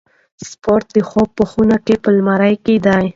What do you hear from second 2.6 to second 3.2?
کې دی.